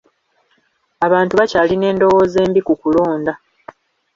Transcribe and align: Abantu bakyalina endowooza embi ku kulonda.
Abantu 1.05 1.33
bakyalina 1.39 1.85
endowooza 1.91 2.37
embi 2.45 2.61
ku 2.67 2.73
kulonda. 2.81 3.33